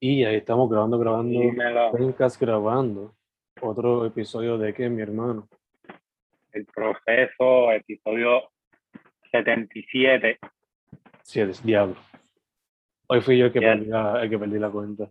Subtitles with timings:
[0.00, 1.40] Y ahí estamos grabando, grabando.
[1.92, 3.14] Pencas grabando
[3.60, 5.48] otro episodio de que mi hermano.
[6.52, 8.50] El proceso, episodio
[9.32, 10.38] 77.
[11.22, 11.96] Sí, es diablo.
[13.08, 15.10] Hoy fui yo el que, perdí la, el que perdí la cuenta.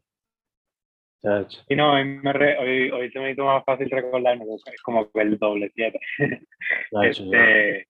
[1.21, 1.61] Chacho.
[1.67, 5.09] Y no, hoy, me re- hoy, hoy se me hizo más fácil recordarme, es como
[5.11, 5.99] que el doble 7.
[6.91, 7.39] Chacho, ya.
[7.39, 7.87] Este,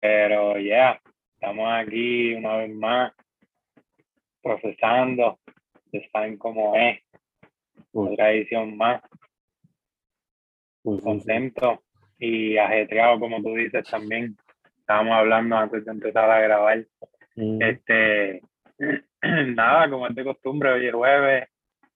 [0.00, 1.00] pero ya,
[1.34, 3.12] estamos aquí una vez más,
[4.44, 5.40] procesando,
[5.86, 7.00] ustedes saben cómo es,
[7.92, 9.02] Uy, otra edición más,
[10.84, 11.82] uy, contento
[12.18, 14.36] y ajetreado, como tú dices también.
[14.78, 16.86] Estábamos hablando antes de empezar a grabar.
[17.36, 18.42] Mm, Este,
[19.54, 21.48] nada, como es de costumbre, hoy es jueves,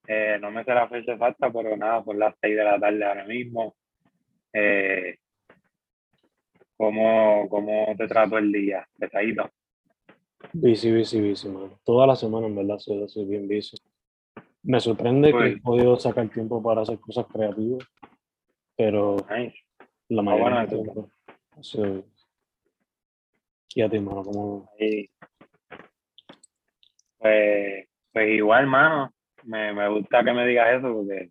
[0.08, 3.04] eh, no me sé la fecha exacta, pero nada, por las seis de la tarde
[3.04, 3.76] ahora mismo.
[4.54, 5.18] Eh,
[6.76, 8.88] ¿cómo, ¿Cómo te trato el día?
[8.98, 9.50] Pesadito.
[10.52, 11.78] Busy, busy, busy, mano.
[11.84, 13.76] Toda la semana, en verdad, soy, soy bien busy.
[14.62, 17.86] Me sorprende que Pues- he podido sacar tiempo para hacer cosas creativas,
[18.76, 19.56] pero Nice.
[20.08, 21.10] la Ah, mayoría del tiempo
[21.60, 22.04] sido-
[23.74, 24.70] Y a ti, mano, ¿cómo?
[27.18, 29.12] Pues, pues igual, mano,
[29.44, 31.30] me, me gusta que me digas eso porque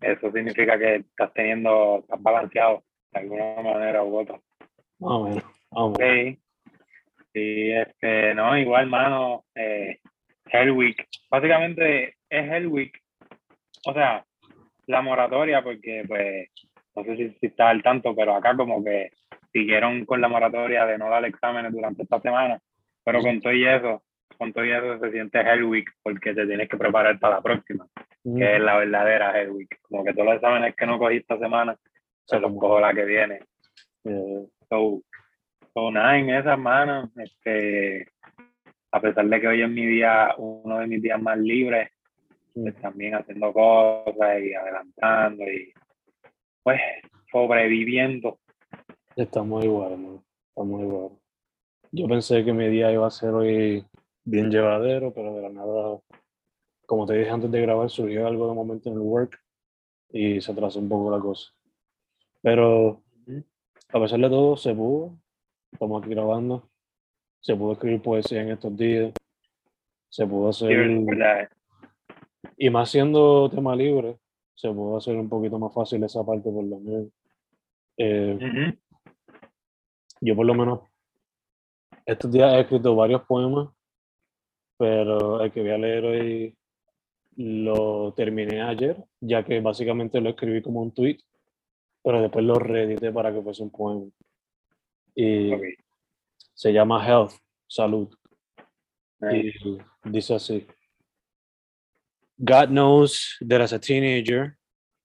[0.00, 4.40] eso significa que estás teniendo, estás balanceado de alguna manera u otra.
[4.98, 5.98] Más o menos, más o menos.
[5.98, 6.40] Sí,
[7.32, 9.98] sí, este, no, igual, mano, eh,
[10.46, 11.06] Hell Week.
[11.30, 13.00] Básicamente es Hell Week,
[13.86, 14.24] o sea,
[14.86, 16.48] la moratoria, porque, pues,
[16.94, 19.10] no sé si, si estás al tanto, pero acá como que
[19.52, 22.60] siguieron con la moratoria de no dar exámenes durante esta semana,
[23.04, 24.02] pero con todo y eso,
[24.36, 27.42] con todo y eso se siente Hell Week, porque te tienes que preparar para la
[27.42, 27.86] próxima,
[28.22, 29.78] que es la verdadera Hell Week.
[29.82, 31.76] Como que todos los exámenes que no cogí esta semana,
[32.24, 33.40] se los cojo la que viene.
[34.04, 35.02] Eh, So,
[35.78, 38.08] so nada, en esas manos, este,
[38.90, 41.90] a pesar de que hoy es mi día, uno de mis días más libres,
[42.54, 45.72] pues también haciendo cosas y adelantando y
[46.62, 46.80] pues
[47.30, 48.38] sobreviviendo.
[49.14, 50.24] Estamos igual, mano.
[50.48, 51.10] Estamos igual.
[51.92, 53.84] Yo pensé que mi día iba a ser hoy
[54.24, 55.98] bien llevadero, pero de la nada,
[56.86, 59.40] como te dije antes de grabar, surgió algo de momento en el work
[60.10, 61.52] y se atrasó un poco la cosa.
[62.42, 63.02] Pero
[63.90, 65.16] a pesar de todo, se pudo.
[65.72, 66.68] Estamos aquí grabando.
[67.40, 69.12] Se pudo escribir poesía en estos días.
[70.08, 71.06] Se pudo hacer,
[72.56, 74.18] y más siendo tema libre,
[74.54, 77.08] se pudo hacer un poquito más fácil esa parte por lo menos.
[77.96, 78.74] Eh.
[80.20, 80.80] Yo por lo menos
[82.04, 83.68] estos días he escrito varios poemas,
[84.76, 86.56] pero el que voy a leer hoy
[87.36, 91.18] lo terminé ayer, ya que básicamente lo escribí como un tweet,
[92.02, 94.06] pero después lo reedité para que fuese un poema.
[95.18, 95.62] Y Ok,
[96.54, 97.34] se llama Health,
[97.68, 98.08] Salud.
[99.20, 99.52] nice.
[99.64, 100.66] Y dice así.
[102.44, 104.56] God knows that as a teenager,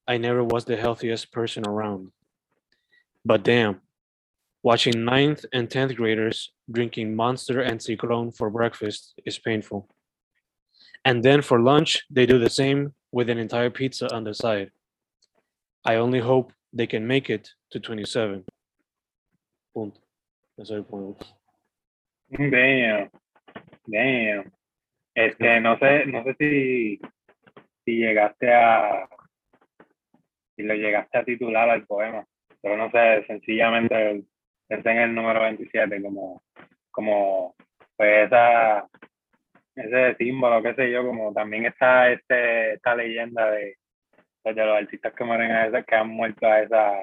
[0.08, 2.12] I never was the healthiest person around.
[3.26, 3.82] But damn,
[4.62, 9.90] watching ninth and 10th graders drinking Monster and Cyclone for breakfast is painful.
[11.06, 14.70] And then for lunch, they do the same with an entire pizza on the side.
[15.84, 18.46] I only hope they can make it to 27.
[19.74, 20.00] Punto.
[20.58, 21.16] Ese es el poema.
[22.30, 23.10] Damn,
[23.86, 24.52] damn.
[25.16, 27.00] Este, no sé, no sé si,
[27.86, 29.08] si llegaste a,
[30.56, 32.26] si lo llegaste a titular al poema,
[32.62, 34.24] pero no sé, sencillamente
[34.68, 36.42] pensé en el número 27 como,
[36.92, 37.56] como,
[37.96, 38.88] pues esa,
[39.76, 43.78] ese símbolo, qué sé yo, como también está este, esta leyenda de,
[44.42, 46.94] pues, de los artistas que mueren a esa, que han muerto a esa.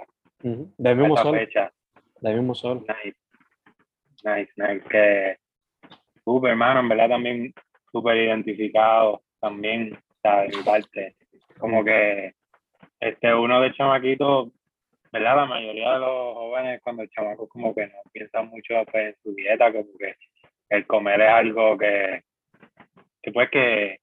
[0.43, 1.73] De a mismo esa fecha.
[2.21, 2.81] De ahí mismo sale.
[2.81, 3.20] Nice,
[4.25, 4.85] nice, nice.
[4.89, 5.37] Que
[6.25, 7.55] súper, hermano, en verdad también
[7.93, 11.17] súper identificado también, o sea, de mi parte.
[11.59, 12.35] Como que
[13.01, 14.51] este uno de chamaquito,
[15.13, 15.37] ¿verdad?
[15.37, 19.17] La mayoría de los jóvenes cuando el chamaco como que no piensan mucho pues, en
[19.23, 20.15] su dieta, como que
[20.69, 22.23] el comer es algo que,
[23.23, 24.01] que pues que,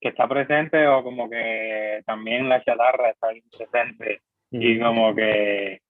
[0.00, 5.81] que está presente o como que también la chatarra está presente y como que,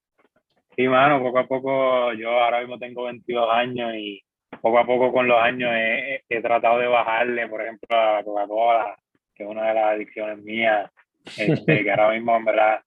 [0.76, 4.22] sí, mano, poco a poco, yo ahora mismo tengo 22 años y
[4.60, 8.24] poco a poco con los años he, he tratado de bajarle, por ejemplo, a la
[8.24, 8.96] Coca-Cola,
[9.34, 10.90] que es una de las adicciones mías,
[11.38, 12.80] este, que ahora mismo en verdad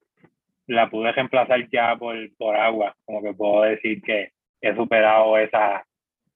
[0.67, 4.31] la pude reemplazar ya por, por agua, como que puedo decir que
[4.61, 5.85] he superado esa,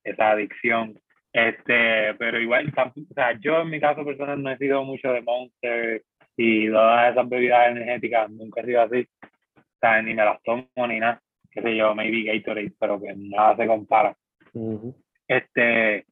[0.04, 1.00] esa adicción.
[1.32, 5.22] Este, pero igual, o sea, yo en mi caso personal no he sido mucho de
[5.22, 6.04] Monster
[6.38, 9.08] y todas esas bebidas energéticas, nunca he sido así.
[9.24, 11.22] O sea, ni me las tomo ni nada.
[11.52, 14.16] Qué sé yo, maybe Gatorade, pero que nada se compara.
[14.54, 14.96] Ujú.
[15.28, 16.06] Este,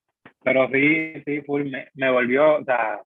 [0.44, 3.02] pero sí, sí, full, me, me volvió, o sea,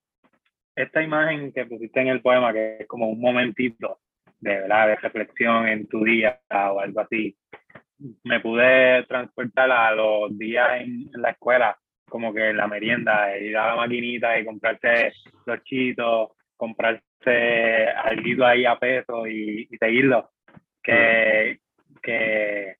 [0.74, 4.00] esta imagen que pusiste en el poema, que es como un momentito
[4.40, 4.88] de, ¿verdad?
[4.88, 7.36] de reflexión en tu día o algo así,
[8.24, 11.78] me pude transportar a los días en, la escuela,
[12.08, 15.12] como que en la merienda, ir a la maquinita y comprarse
[15.46, 20.30] los chitos, comprarse algo ahí a peso y, seguirlo.
[20.82, 21.60] Que,
[22.02, 22.76] que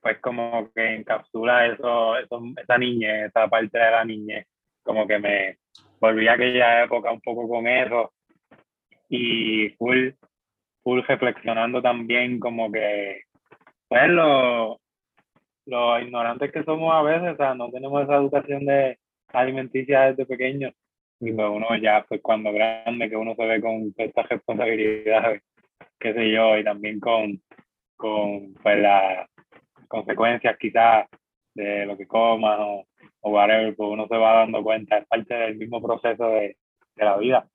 [0.00, 4.46] pues como que encapsula eso, eso, esa niñez, esa parte de la niñez,
[4.82, 5.58] como que me
[6.00, 8.12] volví a aquella época un poco con eso
[9.08, 10.10] y full,
[10.82, 13.22] full reflexionando también como que
[13.88, 14.80] pues lo,
[15.68, 20.26] los ignorantes que somos a veces, o sea, no tenemos esa educación de alimenticia desde
[20.26, 20.72] pequeño.
[21.20, 25.42] Y pues uno ya, pues cuando grande, que uno se ve con estas responsabilidades,
[25.98, 27.42] qué sé yo, y también con,
[27.98, 29.28] con pues las
[29.88, 31.06] consecuencias quizás
[31.54, 32.86] de lo que comas o,
[33.20, 36.56] o whatever, pues uno se va dando cuenta, es parte del mismo proceso de,
[36.94, 37.46] de la vida,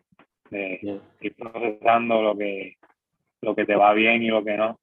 [0.52, 2.76] de ir procesando lo que,
[3.42, 4.80] lo que te va bien y lo que no.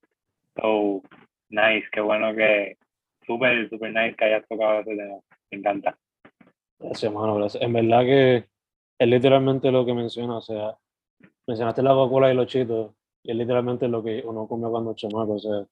[0.57, 1.03] So,
[1.51, 2.79] nice, qué bueno que,
[3.27, 5.19] súper, súper nice que hayas tocado ese tema,
[5.51, 5.99] me encanta.
[6.79, 7.63] Gracias, mano, gracias.
[7.63, 8.45] En verdad que
[8.99, 10.77] es literalmente lo que menciona, o sea,
[11.47, 14.97] mencionaste la Coca-Cola y los chitos, y es literalmente lo que uno come cuando es
[14.97, 15.67] chamaco, o sea,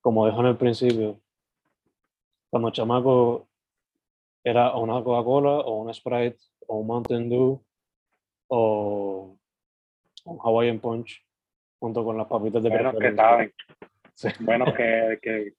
[0.00, 1.20] como dijo en el principio,
[2.50, 3.48] cuando chamaco
[4.44, 7.62] era una Coca-Cola o una Sprite o un Mountain Dew
[8.48, 9.36] o
[10.24, 11.24] un Hawaiian Punch
[11.78, 13.52] junto con las papitas de Bueno, que saben.
[14.40, 15.54] Bueno, que, que,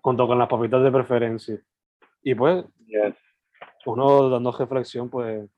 [0.00, 1.58] junto con las papitas de preferencia.
[2.22, 2.64] Y pues,
[3.86, 5.48] uno dando reflexión, pues,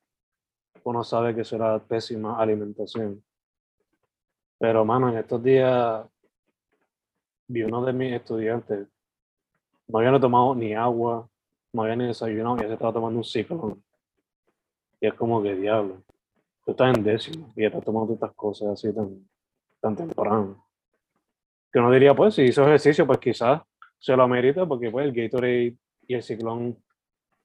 [0.84, 3.22] uno sabe que será pésima alimentación.
[4.58, 6.06] Pero, mano, en estos días
[7.48, 8.88] vi uno de mis estudiantes,
[9.88, 11.28] no había tomado ni agua,
[11.72, 13.78] no había ni desayunado, ya se estaba tomando un ciclo.
[15.00, 16.02] Y es como que diablo.
[16.64, 19.28] Tú estás en décimo y estás tomando estas cosas así tan,
[19.80, 20.66] tan temprano
[21.76, 23.60] que uno diría, pues, si hizo ejercicio, pues quizás
[23.98, 25.76] se lo amerita, porque pues el Gatorade
[26.08, 26.74] y el Ciclón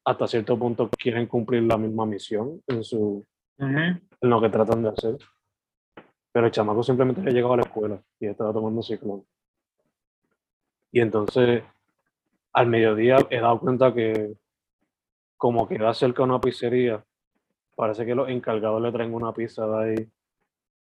[0.05, 3.25] hasta cierto punto quieren cumplir la misma misión en, su,
[3.57, 5.17] en lo que tratan de hacer.
[6.31, 9.25] Pero el chamaco simplemente ha llegado a la escuela y estaba tomando Ciclón.
[10.91, 11.63] Y entonces,
[12.53, 14.35] al mediodía he dado cuenta que
[15.37, 17.03] como queda cerca una pizzería,
[17.75, 20.11] parece que los encargados le traen una pizza de ahí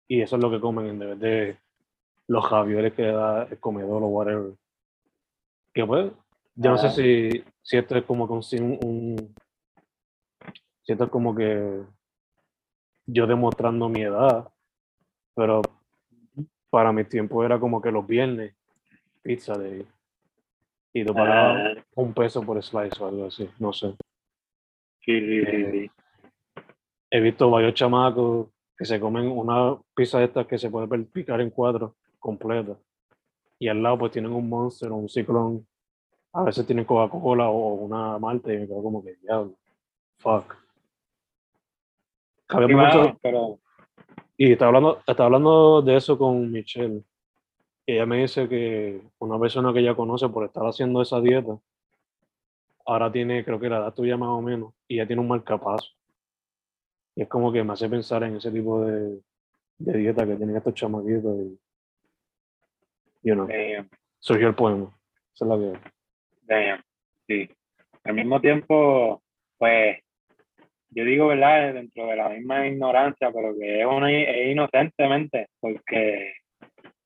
[0.06, 1.58] y eso es lo que comen en vez de
[2.26, 4.52] los javioles que da el comedor o whatever.
[5.72, 6.12] Que pues,
[6.56, 9.34] yo no sé si, si esto es como que un, un,
[10.82, 11.82] si esto es como que
[13.06, 14.48] yo demostrando mi edad,
[15.40, 15.62] pero
[16.68, 18.54] para mi tiempo era como que los viernes,
[19.22, 19.86] pizza de
[20.92, 21.82] y tú pagabas ah.
[21.94, 23.94] un peso por slice o algo así, no sé.
[25.02, 25.90] Sí, sí, sí, eh,
[27.10, 31.40] He visto varios chamacos que se comen una pizza de estas que se puede picar
[31.40, 32.76] en cuatro completa.
[33.58, 35.66] Y al lado pues tienen un Monster o un Ciclón.
[36.34, 39.54] A veces tienen Coca-Cola o una Malta y me quedo como que, diablo,
[40.18, 40.54] fuck.
[42.50, 43.58] mucho, pero...
[44.42, 47.02] Y estaba hablando, estaba hablando de eso con Michelle.
[47.84, 51.58] Y ella me dice que una persona que ella conoce por estar haciendo esa dieta,
[52.86, 55.90] ahora tiene, creo que la edad tuya más o menos, y ya tiene un marcapaso.
[57.14, 59.20] Y es como que me hace pensar en ese tipo de,
[59.76, 61.36] de dieta que tienen estos chamaquitos.
[61.36, 61.58] Y,
[63.22, 63.46] you know,
[64.20, 64.86] surgió el poema.
[65.34, 66.84] Esa es la vida.
[67.26, 67.50] Sí.
[68.04, 69.20] Al mismo tiempo,
[69.58, 69.98] pues,
[70.90, 71.74] yo digo, ¿verdad?
[71.74, 76.32] Dentro de la misma ignorancia, pero que es, una, es inocentemente, porque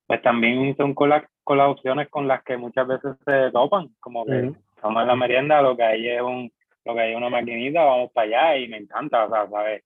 [0.06, 3.88] pues también son con, las con las opciones con las que muchas veces se topan,
[4.00, 6.50] como que vamos a la merienda, lo que hay es un,
[6.84, 9.82] lo que hay una maquinita, vamos para allá y me encanta, o sea, ¿sabes?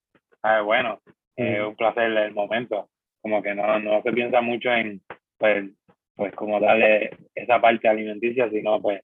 [0.65, 1.01] Bueno,
[1.37, 2.89] es un placer el momento,
[3.21, 5.01] como que no, no se piensa mucho en,
[5.39, 5.71] pues,
[6.15, 9.03] pues como darle esa parte alimenticia, sino pues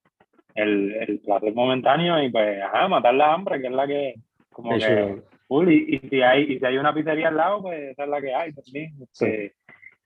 [0.55, 4.15] el, el placer momentáneo y pues, ajá, matar la hambre, que es la que,
[4.55, 5.23] como que,
[5.69, 8.21] y, y, si hay, y si hay una pizzería al lado, pues esa es la
[8.21, 9.55] que hay también, este,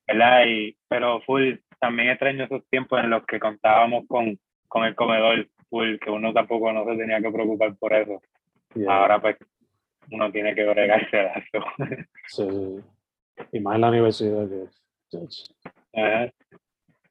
[0.06, 0.46] ¿verdad?
[0.46, 5.46] Y, pero full, también extraño esos tiempos en los que contábamos con, con el comedor
[5.68, 8.20] full, que uno tampoco no se tenía que preocupar por eso.
[8.88, 9.36] Ahora pues
[10.10, 11.64] uno tiene que bregarse a eso.
[12.26, 12.80] Sí,
[13.52, 14.66] y más en la universidad que
[15.94, 16.32] Ajá.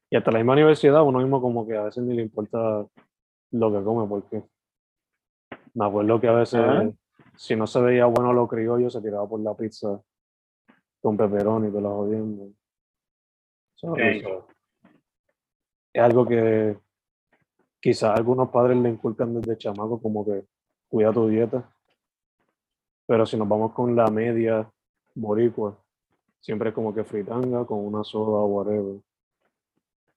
[0.09, 2.85] Y hasta la misma universidad, uno mismo como que a veces ni le importa
[3.51, 4.43] lo que come, porque
[5.73, 6.61] me acuerdo que a veces,
[7.37, 10.01] si no se veía bueno lo criollo, se tiraba por la pizza
[11.01, 12.51] con pepperoni y te la jodiendo.
[15.93, 16.77] es algo que
[17.79, 20.45] quizás algunos padres le inculcan desde chamaco, como que
[20.89, 21.71] cuida tu dieta.
[23.05, 24.69] Pero si nos vamos con la media
[25.15, 25.77] boricua,
[26.39, 28.99] siempre es como que fritanga con una soda o whatever.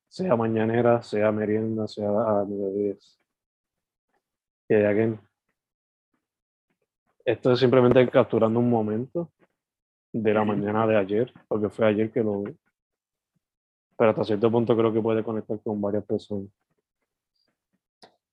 [0.08, 2.96] Sea mañanera, sea merienda, sea a mediodía.
[4.68, 5.20] Y again,
[7.24, 9.30] esto es simplemente capturando un momento
[10.12, 12.56] de la mañana de ayer, porque fue ayer que lo vi.
[13.96, 16.48] Pero hasta cierto punto creo que puede conectar con varias personas.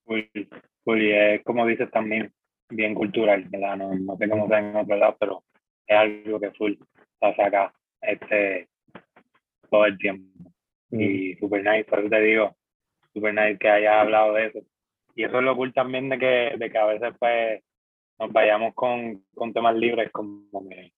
[0.05, 0.29] Uy,
[0.85, 2.31] uy, es como dices también,
[2.69, 3.77] bien cultural, ¿verdad?
[3.77, 5.43] No, no sé cómo sea en otro lado, pero
[5.85, 6.73] es algo que full
[7.19, 8.69] pasa acá este,
[9.69, 10.51] todo el tiempo.
[10.89, 12.55] Y super nice, por eso te digo,
[13.13, 14.59] super nice que hayas hablado de eso.
[15.15, 17.61] Y eso es lo cool también de que, de que a veces pues
[18.19, 20.93] nos vayamos con, con temas libres, como que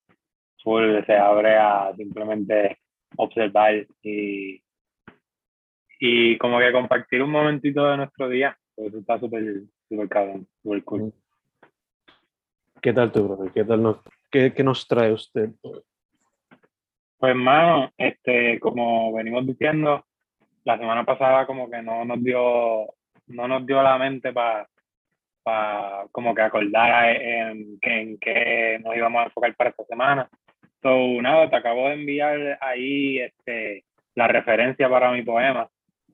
[0.64, 2.80] full se abre a simplemente
[3.18, 4.62] observar y,
[6.00, 8.58] y como que compartir un momentito de nuestro día.
[8.76, 9.64] Eso está súper,
[10.10, 11.14] cabrón, súper cool.
[12.82, 13.52] ¿Qué tal tú, brother?
[13.52, 13.98] ¿Qué tal nos,
[14.32, 15.50] qué, qué nos trae usted?
[15.62, 20.06] Pues hermano, este, como venimos diciendo,
[20.64, 22.86] la semana pasada como que no nos dio,
[23.28, 24.70] no nos dio la mente para
[25.44, 30.30] para como que acordar en, en qué nos íbamos a enfocar para esta semana.
[30.82, 33.84] So, nada, te acabo de enviar ahí este,
[34.16, 35.70] la referencia para mi poema.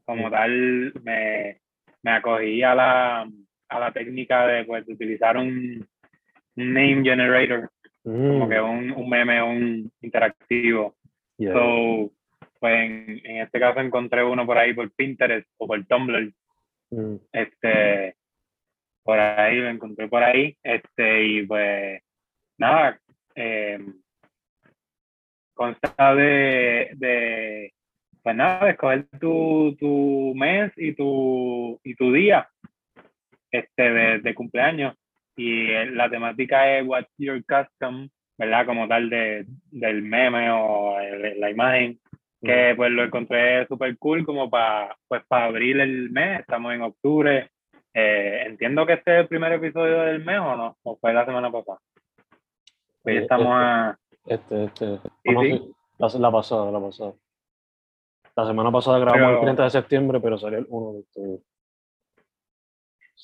[0.06, 1.60] Como tal, me,
[2.04, 3.30] me acogí a la,
[3.70, 5.88] a la técnica de pues, utilizar un,
[6.56, 7.70] name generator,
[8.04, 8.70] como que mm.
[8.70, 10.96] un, un, meme, un interactivo.
[11.38, 12.12] So,
[12.60, 16.32] pues en, en, este caso encontré uno por ahí por Pinterest o por Tumblr.
[16.92, 17.16] Mm.
[17.32, 18.16] Este,
[19.06, 20.58] por ahí lo encontré por ahí.
[20.64, 22.02] Este, y pues
[22.58, 23.00] nada,
[23.36, 23.80] eh,
[25.54, 27.74] consta de, de,
[28.24, 32.50] pues nada, escoger tu, tu mes y tu, y tu día
[33.52, 34.96] este, de, de cumpleaños.
[35.38, 38.10] Y la temática es What's Your Custom,
[38.40, 38.66] ¿verdad?
[38.66, 40.98] Como tal de, del meme o
[41.38, 42.00] la imagen,
[42.42, 46.82] que pues lo encontré súper cool como para pues, para abrir el mes, estamos en
[46.82, 47.50] octubre.
[47.98, 51.26] Eh, entiendo que este es el primer episodio del mes o no, o fue la
[51.26, 51.80] semana pasada.
[53.02, 53.48] Pues estamos
[54.26, 54.56] este.
[54.56, 55.00] a este, este.
[55.98, 57.14] La, la, pasada, la pasada.
[58.36, 61.44] La semana pasada grabamos el 30 de septiembre, pero salió el 1 de octubre.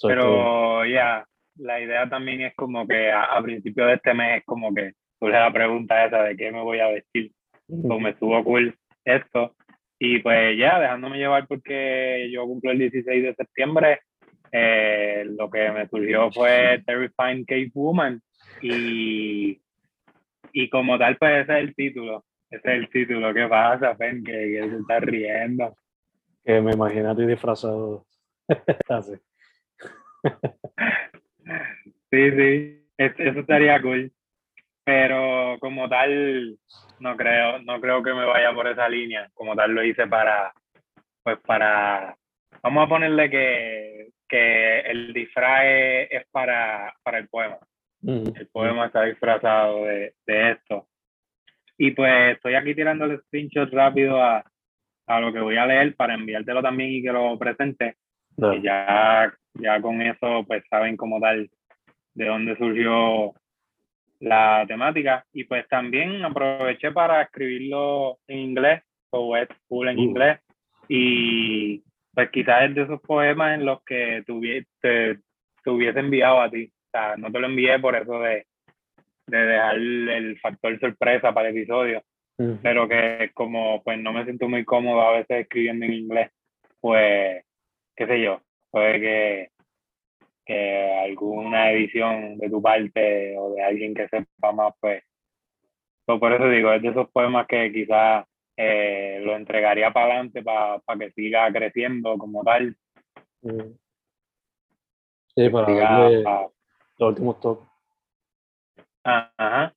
[0.04, 1.26] pero ya,
[1.58, 5.38] la idea también es como que a, principio de este mes es como que surge
[5.38, 7.32] la pregunta esa de qué me voy a vestir.
[7.68, 9.56] Pues me estuvo cool esto.
[10.00, 14.00] Y pues ya, dejándome llevar porque yo cumplo el 16 de septiembre,
[14.52, 18.22] eh, lo que me surgió fue Terrifying Cave Woman.
[18.62, 19.62] Y
[20.54, 22.26] y como tal, pues ese es el título.
[22.50, 23.34] Ese es el título.
[23.34, 24.24] ¿Qué pasa, Fen?
[24.24, 25.76] Que, que se está riendo.
[26.44, 28.06] Que me imagino a ti disfrazado
[28.90, 29.14] así.
[32.12, 32.88] sí, sí.
[32.98, 34.12] Eso estaría cool.
[34.84, 36.58] Pero como tal,
[37.00, 39.30] no creo, no creo que me vaya por esa línea.
[39.34, 40.54] Como tal lo hice para,
[41.24, 42.16] pues para,
[42.62, 45.62] vamos a ponerle que, que el disfraz
[46.10, 47.60] es para, para el poema.
[48.02, 50.88] El poema está disfrazado de, de, esto.
[51.78, 54.44] Y pues estoy aquí tirando el screenshot rápido a,
[55.06, 57.98] a, lo que voy a leer para enviártelo también y que lo presente.
[58.38, 61.50] Y ya, ya con eso pues saben como tal
[62.14, 63.34] de dónde surgió
[64.22, 65.26] la temática.
[65.34, 70.02] Y pues también aproveché para escribirlo en inglés, o es full en uh.
[70.02, 70.40] inglés.
[70.88, 74.24] Y pues quizás es de esos poemas en los que
[74.82, 75.20] te,
[75.64, 76.72] te hubiese enviado a ti.
[76.92, 78.46] Sea, no te lo envié por eso de,
[79.28, 82.04] de dejar el factor sorpresa para el episodio,
[82.62, 86.32] pero que como pues no me siento muy cómodo a veces escribiendo en inglés,
[86.82, 87.46] pues,
[87.96, 88.42] qué sé yo,
[88.72, 89.50] puede que,
[90.46, 95.04] que alguna edición de tu parte o de alguien que sepa más, pues,
[96.06, 98.26] pues por eso digo, es de esos poemas que quizás
[98.64, 102.78] eh, lo entregaría para adelante para que siga creciendo como tal.
[105.36, 107.68] Sí, para los últimos toques.
[109.04, 109.74] Ajá.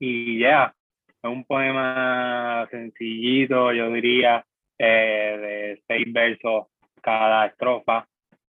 [0.00, 0.74] Y ya,
[1.22, 4.44] es un poema sencillito, yo diría,
[4.76, 6.66] eh, de seis versos
[7.00, 8.08] cada estrofa,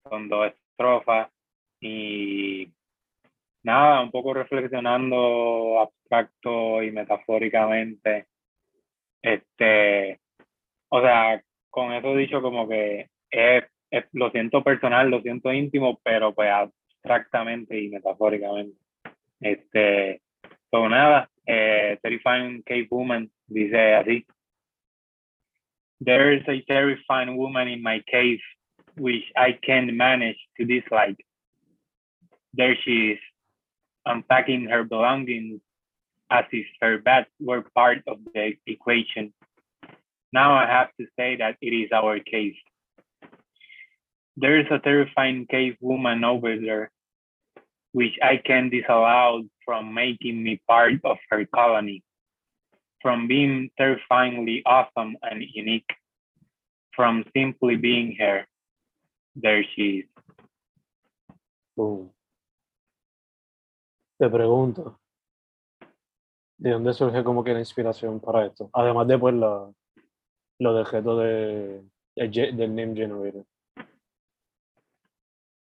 [0.07, 1.31] son dos estrofas.
[1.81, 2.71] Y
[3.63, 8.27] nada, un poco reflexionando abstracto y metafóricamente.
[9.21, 10.19] Este,
[10.89, 13.63] o sea, con eso dicho como que es,
[14.13, 18.77] lo siento personal, lo siento íntimo, pero pues abstractamente y metafóricamente.
[19.39, 20.21] Este,
[20.69, 24.25] todo nada, eh, Terrifying Cave Woman dice así.
[26.03, 28.39] There is a terrifying woman in my cave
[28.95, 31.17] which I can't manage to dislike.
[32.53, 33.19] there she is,
[34.05, 35.61] unpacking her belongings
[36.29, 39.33] as if her bats were part of the equation.
[40.31, 42.55] Now I have to say that it is our case.
[44.37, 46.91] There is a terrifying cave woman over there,
[47.91, 52.03] which I can disallow from making me part of her colony,
[53.01, 55.89] from being terrifyingly awesome and unique,
[56.95, 58.47] from simply being here.
[59.35, 60.05] There she is.
[61.75, 62.11] Boom.
[64.19, 64.99] Te pregunto,
[66.59, 68.69] ¿de dónde surge como que la inspiración para esto?
[68.73, 69.71] Además de pues la,
[70.59, 71.81] lo del reto de,
[72.15, 73.45] del name generator.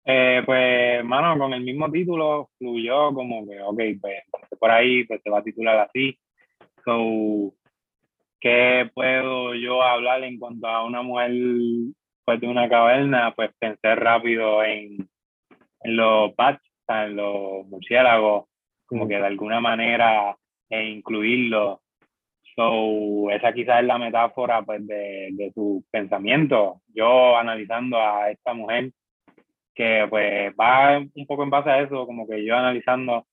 [0.06, 4.24] Eh, pues, mano, con el mismo título fluyó como que, ok, pues
[4.60, 6.20] por ahí, pues se va a titular así.
[6.84, 7.54] So,
[8.42, 11.32] ¿qué puedo yo hablar en cuanto a una mujer
[12.26, 13.34] pues, de una caverna?
[13.34, 15.10] Pues pensé rápido en,
[15.80, 18.50] en los bats, en los murciélagos,
[18.86, 20.36] como que de alguna manera
[20.70, 21.82] e incluirlo.
[22.56, 26.78] So, esa quizás es la metáfora pues, de, de sus pensamientos.
[26.94, 28.92] Yo analizando a esta mujer
[29.74, 33.26] que pues va un poco en base a eso, como que yo analizando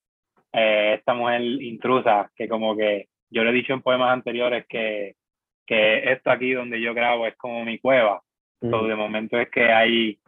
[0.52, 5.16] eh, esta mujer intrusa, que como que yo le he dicho en poemas anteriores que,
[5.66, 8.22] que esto aquí donde yo grabo es como mi cueva.
[8.62, 10.18] So, de momento es que hay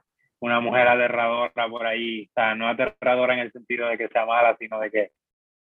[0.41, 4.25] una mujer aterradora por ahí, o sea, no aterradora en el sentido de que sea
[4.25, 5.11] mala, sino de que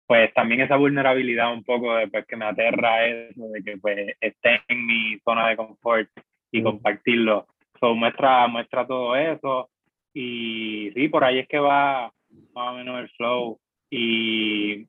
[0.05, 4.15] pues también esa vulnerabilidad un poco de pues, que me aterra eso, de que pues
[4.19, 6.10] esté en mi zona de confort
[6.51, 6.63] y Mm.
[6.63, 7.48] compartirlo.
[7.79, 9.69] So, muestra, muestra todo eso
[10.13, 12.12] y sí, por ahí es que va
[12.53, 14.86] más o menos el flow y,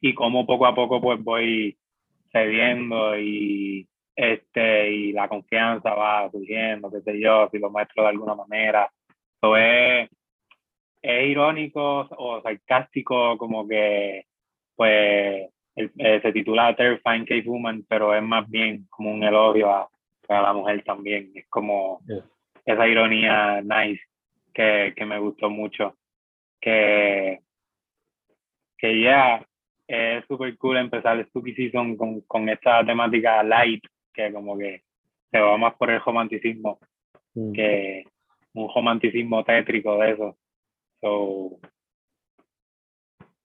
[0.00, 1.76] y cómo poco a poco pues voy
[2.32, 3.86] cediendo y
[4.16, 8.90] este y la confianza va surgiendo, qué sé yo, si lo muestro de alguna manera.
[9.36, 10.10] Eso es,
[11.02, 14.24] es irónico o sarcástico, como que
[14.76, 19.70] pues el- eh, se titula Terrifying Cave Woman, pero es más bien como un elogio
[19.70, 19.88] a,
[20.28, 21.30] a la mujer también.
[21.34, 22.24] Es como Yeah.
[22.64, 24.00] esa ironía nice
[24.54, 25.96] que, que me gustó mucho.
[26.60, 27.40] Que,
[28.78, 29.44] que ya
[29.88, 33.84] es súper cool empezar el Spooky Season con, con esta temática light,
[34.14, 34.82] que como que
[35.30, 36.78] se va más por el romanticismo
[37.34, 37.52] Mm.
[37.54, 38.04] que
[38.52, 40.36] un romanticismo tétrico de eso.
[41.02, 41.58] So,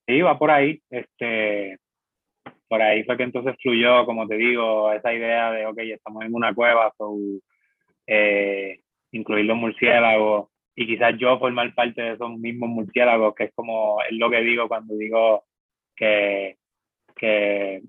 [0.06, 0.80] sí, va por ahí.
[0.90, 1.78] Este,
[2.68, 6.34] por ahí fue que entonces fluyó, como te digo, esa idea de, ok, estamos en
[6.34, 7.16] una cueva, so,
[8.06, 8.80] eh,
[9.12, 13.98] incluir los murciélagos y quizás yo formar parte de esos mismos murciélagos, que es como,
[14.08, 15.44] es lo que digo cuando digo
[15.96, 16.56] que,
[17.16, 17.82] que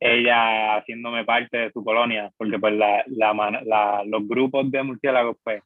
[0.00, 3.32] ella haciéndome parte de su colonia, porque pues la, la,
[3.64, 5.62] la- los grupos de murciélagos pues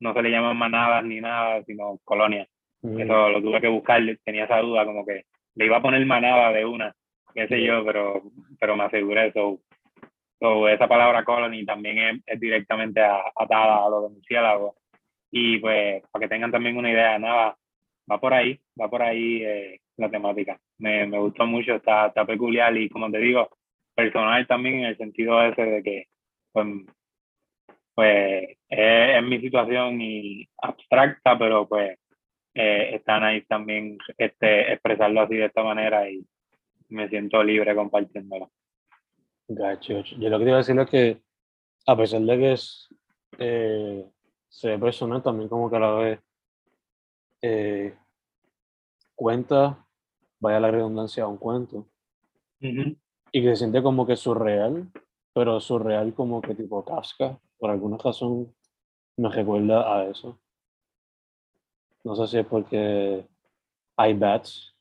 [0.00, 2.48] no se le llaman manadas ni nada, sino colonias.
[2.82, 3.00] Mm.
[3.00, 6.52] Eso lo tuve que buscar, tenía esa duda, como que le iba a poner manada
[6.52, 6.94] de una,
[7.34, 7.64] qué sé Sí.
[7.66, 8.22] yo, pero,
[8.58, 9.32] pero me aseguré.
[9.32, 9.60] So,
[10.38, 14.76] so, esa palabra colony también es, es directamente a- atada a lo de murciélago.
[15.30, 17.56] Y pues, para que tengan también una idea, nada,
[18.10, 20.58] va por ahí, va por ahí eh, la temática.
[20.78, 23.48] Me, me gustó mucho, está, está peculiar y como te digo,
[23.94, 26.04] personal también en el sentido ese de que,
[26.52, 26.66] pues,
[27.94, 31.98] pues es, es mi situación y abstracta, pero pues
[32.54, 36.26] eh, están ahí también este, expresarlo así de esta manera y
[36.88, 38.50] me siento libre compartiéndolo.
[39.46, 40.02] Gacho.
[40.18, 41.22] Yo lo que te iba a decir es que,
[41.86, 42.88] a pesar de que es,
[43.38, 44.04] eh,
[44.48, 46.20] se ve personal, también como que a la vez
[47.42, 47.94] eh,
[49.14, 49.86] cuenta,
[50.40, 51.86] vaya la redundancia, un cuento,
[52.60, 54.88] y que se siente como que surreal,
[55.32, 58.52] pero surreal como que tipo Kafka, por alguna razón
[59.16, 60.40] me recuerda a eso.
[62.02, 63.26] No sé si es porque
[63.96, 64.74] hay bats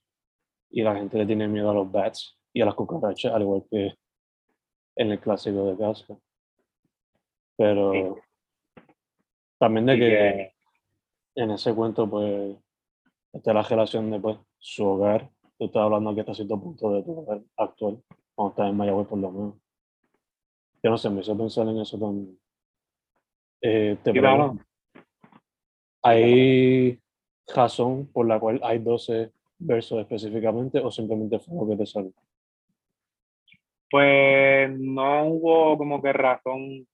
[0.72, 3.66] y la gente le tiene miedo a los bats y a las cucarachas, al igual
[3.70, 3.94] que
[4.96, 6.18] en el clásico de Kafka.
[7.58, 8.18] Pero
[9.58, 10.54] también de que que,
[11.36, 12.58] en ese cuento, pues,
[13.34, 15.30] está la relación de pues, su hogar.
[15.58, 18.02] Tú estás hablando aquí hasta cierto punto de tu hogar actual,
[18.34, 19.56] cuando estás en Mayagüez por lo menos.
[20.82, 22.40] Yo no sé, me hizo pensar en eso también.
[23.62, 24.64] Eh, te pregunto,
[26.02, 27.00] ¿hay
[27.54, 32.14] razón por la cual hay 12 versos específicamente o simplemente fue lo que te salió?
[33.90, 36.88] pues no hubo como que razón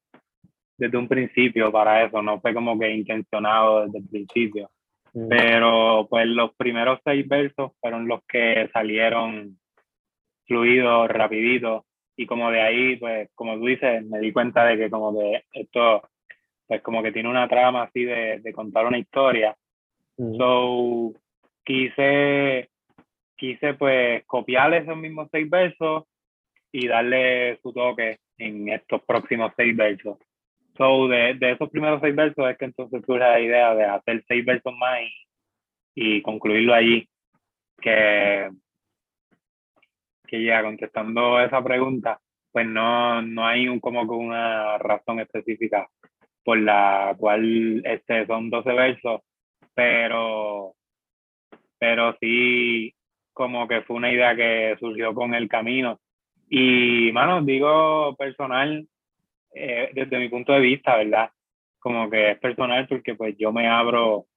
[0.78, 4.70] desde un principio para eso, no fue como que intencionado desde el principio.
[5.14, 9.58] Mm, Pero pues los primeros seis versos fueron los que salieron
[10.46, 11.84] fluidos, rapiditos.
[12.18, 15.44] Y como de ahí, pues como tú dices, me di cuenta de que como que
[15.52, 16.02] esto,
[16.68, 19.56] pues como que tiene una trama así de, de contar una historia.
[20.18, 21.14] mm, So,
[21.64, 22.70] quise,
[23.36, 26.04] quise pues copiar esos mismos seis versos
[26.72, 30.18] y darle su toque en estos próximos seis versos.
[30.78, 34.24] So, de, de esos primeros seis versos es que entonces surge la idea de hacer
[34.28, 35.00] seis versos más
[35.96, 37.08] y, y concluirlo allí.
[37.82, 38.50] Que,
[40.28, 42.20] que ya contestando esa pregunta,
[42.52, 45.88] pues no, no hay un, como que una razón específica
[46.46, 49.22] por la cual este, son 12 versos,
[49.74, 50.76] pero,
[51.80, 52.94] pero sí
[53.34, 56.00] como que fue una idea que surgió con el camino.
[56.48, 58.88] Y, mano, digo personal,
[59.56, 61.32] eh, desde mi punto de vista, ¿verdad?
[61.80, 64.28] Como que es personal porque pues yo me abro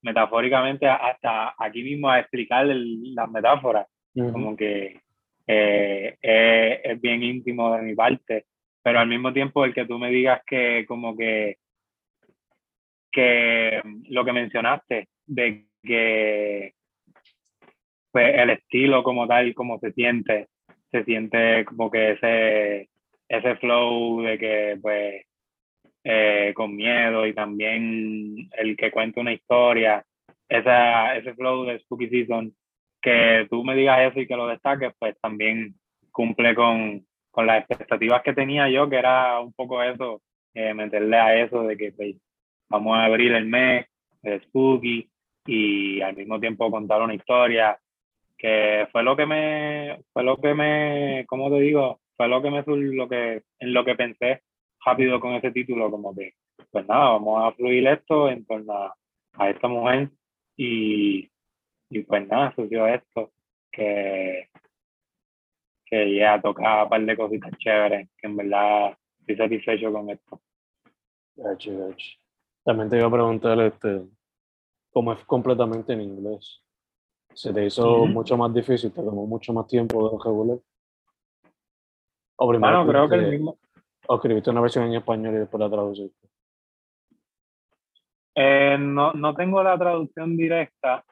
[0.00, 3.86] metafóricamente hasta aquí mismo a explicar las metáforas.
[4.14, 5.00] Como que
[5.46, 6.16] eh,
[6.82, 8.46] es bien íntimo de mi parte
[8.82, 11.56] pero al mismo tiempo el que tú me digas que como que,
[13.10, 16.72] que lo que mencionaste, de que
[18.10, 20.48] pues, el estilo como tal, como se siente,
[20.90, 22.88] se siente como que ese,
[23.28, 25.26] ese flow de que pues
[26.04, 30.04] eh, con miedo y también el que cuenta una historia,
[30.48, 32.54] esa, ese flow de Spooky Season,
[33.02, 35.74] que tú me digas eso y que lo destaques, pues también
[36.10, 40.22] cumple con, con las expectativas que tenía yo, que era un poco eso,
[40.54, 42.16] eh, meterle a eso de que pues,
[42.68, 43.86] vamos a abrir el mes
[44.22, 45.08] de Spooky
[45.46, 47.78] y al mismo tiempo contar una historia,
[48.36, 52.00] que fue lo que me, fue lo que me, ¿cómo te digo?
[52.16, 54.42] Fue lo que me, lo que, en lo que pensé
[54.84, 56.34] rápido con ese título, como que,
[56.70, 58.94] pues nada, vamos a fluir esto en torno a,
[59.34, 60.10] a esta mujer
[60.56, 61.30] y,
[61.90, 63.30] y pues nada, surgió esto,
[63.70, 64.48] que
[65.90, 70.40] que ya tocaba un par de cositas chéveres, que en verdad estoy satisfecho con esto.
[72.64, 74.02] También te iba a preguntar, este,
[74.90, 76.62] ¿cómo es completamente en inglés?
[77.32, 78.92] ¿Se te hizo mucho más difícil?
[78.92, 80.58] ¿Te tomó mucho más tiempo de regular?
[82.36, 83.58] O primero creo que el mismo...
[84.06, 86.28] ¿O escribiste una versión en español y después la traduciste?
[88.34, 91.04] Eh, no, no tengo la traducción directa,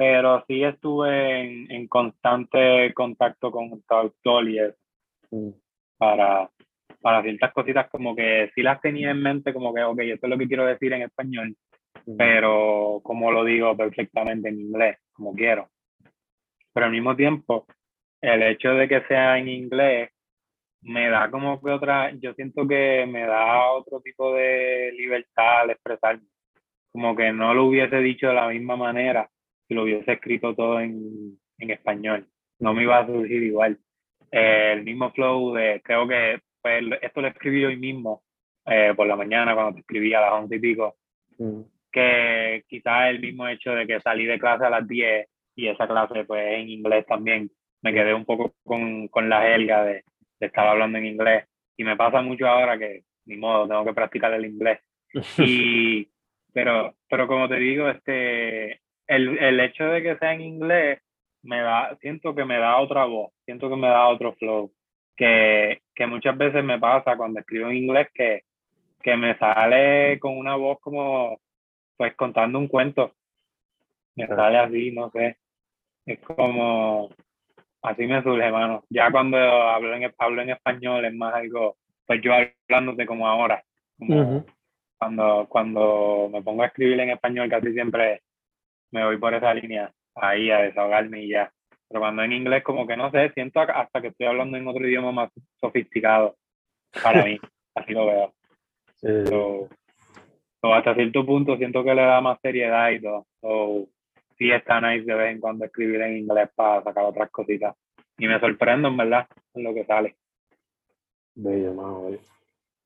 [0.00, 4.78] pero sí estuve en, en constante contacto con el traductor y eso,
[5.30, 5.50] mm.
[5.98, 6.50] para,
[7.02, 10.30] para ciertas cositas como que sí las tenía en mente, como que, ok, esto es
[10.30, 11.54] lo que quiero decir en español,
[12.06, 12.16] mm.
[12.16, 15.68] pero como lo digo perfectamente en inglés, como quiero.
[16.72, 17.66] Pero al mismo tiempo,
[18.22, 20.12] el hecho de que sea en inglés
[20.80, 25.70] me da como que otra, yo siento que me da otro tipo de libertad al
[25.72, 26.24] expresarme,
[26.90, 29.28] como que no lo hubiese dicho de la misma manera
[29.70, 32.26] si lo hubiese escrito todo en, en español.
[32.58, 33.78] No me iba a surgir igual.
[34.32, 38.24] Eh, el mismo flow de, creo que pues, esto lo escribí hoy mismo,
[38.66, 40.96] eh, por la mañana, cuando te escribí a las once y pico,
[41.38, 41.60] mm.
[41.92, 45.86] que quizás el mismo hecho de que salí de clase a las 10 y esa
[45.86, 47.48] clase pues en inglés también,
[47.80, 50.02] me quedé un poco con, con la jerga de,
[50.40, 51.44] de estar hablando en inglés.
[51.76, 54.80] Y me pasa mucho ahora que, ni modo, tengo que practicar el inglés.
[55.38, 56.08] Y,
[56.52, 58.80] pero, pero como te digo, este,
[59.10, 61.00] el, el hecho de que sea en inglés
[61.42, 64.72] me da, siento que me da otra voz, siento que me da otro flow,
[65.16, 68.42] que, que muchas veces me pasa cuando escribo en inglés que,
[69.02, 71.40] que me sale con una voz como,
[71.96, 73.12] pues contando un cuento,
[74.14, 75.38] me sale así, no sé,
[76.06, 77.08] es como,
[77.82, 78.84] así me surge, hermano.
[78.90, 83.64] Ya cuando hablo en, hablo en español es más algo, pues yo hablándote como ahora,
[83.98, 84.44] como
[84.98, 88.22] cuando, cuando me pongo a escribir en español casi siempre
[88.90, 91.52] me voy por esa línea ahí a desahogarme y ya.
[91.88, 94.86] Pero cuando en inglés, como que no sé, siento hasta que estoy hablando en otro
[94.86, 96.36] idioma más sofisticado
[97.02, 97.38] para mí,
[97.74, 98.34] así lo veo.
[98.96, 99.08] Sí.
[100.62, 103.26] hasta cierto punto siento que le da más seriedad y todo.
[103.40, 103.88] So,
[104.38, 107.74] sí está nice de vez en cuando escribir en inglés para sacar otras cositas.
[108.18, 110.16] Y me sorprendo, en verdad, en lo que sale.
[111.34, 112.18] Bello, más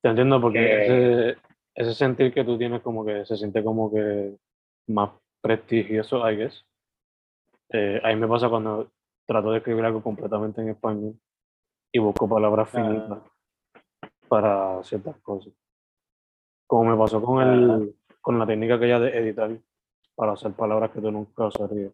[0.01, 1.39] Te entiendo porque ese,
[1.75, 4.37] ese sentir que tú tienes como que se siente como que
[4.87, 5.11] más
[5.45, 6.65] prestigioso, I guess.
[7.69, 8.91] Eh, a mí me pasa cuando
[9.27, 11.21] trato de escribir algo completamente en español
[11.93, 13.19] y busco palabras finitas
[14.27, 15.53] para ciertas cosas.
[16.67, 19.51] Como me pasó con, el, con la técnica que ya de editar
[20.15, 21.93] para hacer palabras que tú nunca usarías.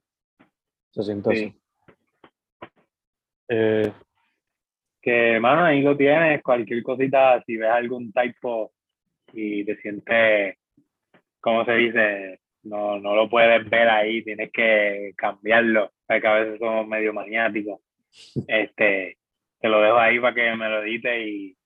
[0.93, 1.61] Se siente así.
[3.49, 3.93] Eh,
[5.03, 8.71] que, mano, ahí lo tienes, cualquier cosita, si ves algún typo
[9.33, 10.57] y te sientes,
[11.41, 12.40] ¿cómo se dice?
[12.63, 17.81] No, no lo puedes ver ahí, tienes que cambiarlo, porque a veces somos medio maniáticos.
[18.49, 19.17] Este,
[19.61, 21.57] te lo dejo ahí para que me lo edite y,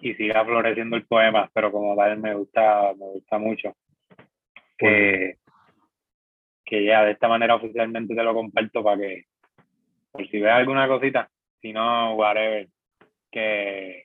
[0.00, 3.74] y siga floreciendo el poema, pero como tal me gusta, me gusta mucho.
[4.78, 5.36] Que,
[6.64, 9.24] que ya de esta manera oficialmente te lo comparto para que,
[10.10, 12.68] por si ves alguna cosita, si no, whatever,
[13.30, 14.04] que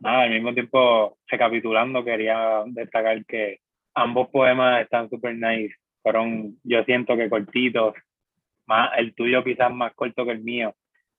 [0.00, 3.60] nada, al mismo tiempo, recapitulando, quería destacar que
[4.02, 7.94] ambos poemas están super nice, fueron, yo siento que cortitos,
[8.66, 10.74] más el tuyo quizás más corto que el mío,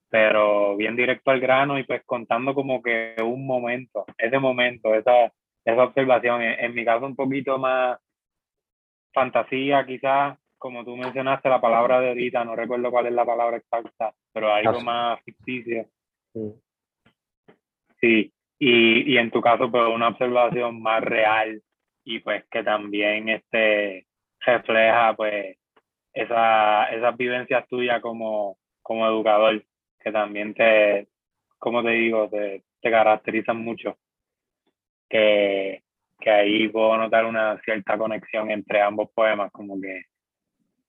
[0.09, 5.31] pero bien directo al grano y pues contando como que un momento, ese momento, esa,
[5.65, 7.99] esa observación, en, en mi caso un poquito más
[9.13, 13.57] fantasía quizás, como tú mencionaste la palabra de ahorita, no recuerdo cuál es la palabra
[13.57, 15.85] exacta, pero algo más ficticio.
[16.33, 16.49] Mm.
[18.01, 21.61] Sí, y, y en tu caso, pues una observación más real
[22.03, 24.07] y pues que también este,
[24.39, 25.57] refleja pues
[26.13, 29.63] esa, esas vivencias tuyas como, como educador,
[29.99, 31.07] que también te,
[31.57, 33.97] como te digo, te, te caracterizan mucho.
[35.09, 35.83] Que,
[36.19, 40.03] que ahí puedo notar una cierta conexión entre ambos poemas, como que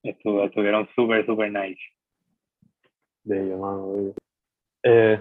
[0.03, 1.81] estuvo, estuvieron súper, súper nice.
[3.23, 4.15] Bello, mano, bello.
[4.83, 5.21] Eh,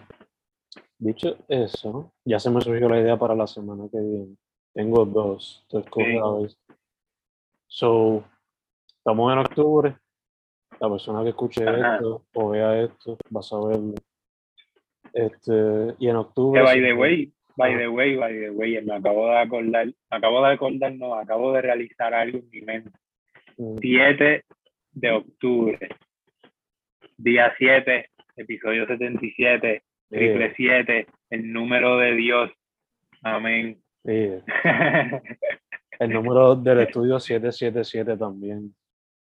[0.97, 4.36] dicho eso, ya se me surgió la idea para la semana que viene.
[4.73, 5.77] Tengo dos, Sí.
[5.77, 6.51] a ver.
[7.67, 8.23] So,
[8.97, 9.95] estamos en octubre.
[10.79, 11.95] La persona que escuche Ajá.
[11.95, 13.95] esto o vea esto va a saberlo.
[15.13, 15.51] Este,
[15.99, 16.62] y en Que octubre.
[16.62, 17.77] by the way, by Ah.
[17.77, 21.51] the way, by the way, me acabo de acordar, me acabo de acordar, no, acabo
[21.53, 22.91] de realizar algo en mi mente.
[23.58, 24.43] Mm, 7
[24.91, 25.89] de octubre,
[27.17, 32.51] día 7, episodio 77, triple eh, 7, el número de Dios.
[33.21, 33.82] Amén.
[34.10, 34.43] Eh,
[36.00, 38.76] el número del estudio 777 también,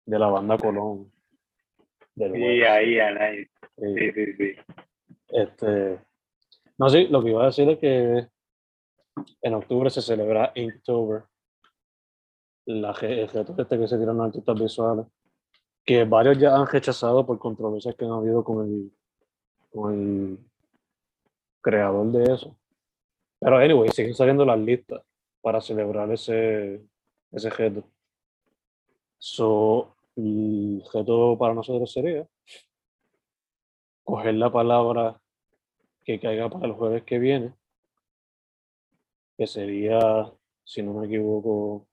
[0.04, 1.10] de la banda Colón.
[2.14, 2.68] Del West.
[2.68, 3.44] ahí, ahí.
[3.76, 4.52] Sí, sí, sí.
[5.28, 5.98] Este,
[6.78, 8.28] no, sí, lo que iba a decir es que
[9.42, 11.24] en octubre se celebra Inktober,
[12.66, 15.06] la, el reto este que se tiran artistas visuales,
[15.84, 18.92] que varios ya han rechazado por controversias que han habido con el,
[19.70, 20.38] con el
[21.60, 22.56] creador de eso.
[23.46, 25.04] Pero anyway, siguen saliendo las listas
[25.40, 26.84] para celebrar ese,
[27.30, 27.84] ese reto.
[29.18, 32.26] So, el reto para nosotros sería
[34.02, 35.22] coger la palabra
[36.04, 37.54] que caiga para el jueves que viene,
[39.38, 40.28] que sería,
[40.64, 41.86] si no me equivoco,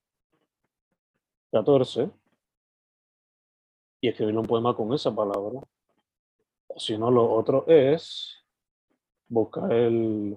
[1.52, 2.10] 14,
[4.02, 5.62] y escribir un poema con esa palabra.
[6.66, 8.44] O si no, lo otro es
[9.30, 10.36] buscar el,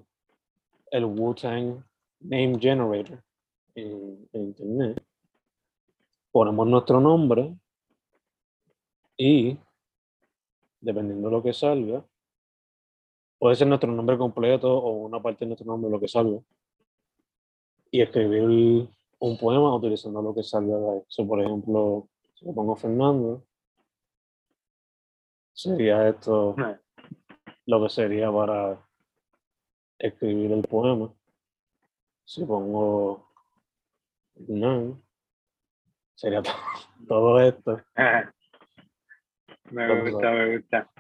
[0.96, 1.84] el Wu-Tang
[2.20, 3.22] Name Generator
[3.74, 5.02] en, en internet.
[6.32, 7.54] Ponemos nuestro nombre
[9.16, 9.58] y
[10.80, 12.04] dependiendo de lo que salga,
[13.38, 16.38] puede ser nuestro nombre completo o una parte de nuestro nombre, lo que salga,
[17.90, 21.02] y escribir un poema utilizando lo que salga de ahí.
[21.08, 23.42] So, por ejemplo, si le pongo Fernando,
[25.52, 26.54] sería esto
[27.66, 28.85] lo que sería para
[29.98, 31.12] escribir el poema.
[32.24, 33.30] Si pongo
[34.36, 35.02] Hernán,
[36.14, 36.50] sería to-
[37.08, 37.80] todo esto.
[39.70, 40.90] me gusta, me gusta.